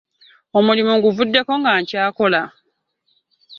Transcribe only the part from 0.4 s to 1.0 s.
Omulimu